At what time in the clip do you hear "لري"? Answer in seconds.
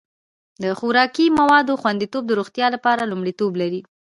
3.61-3.81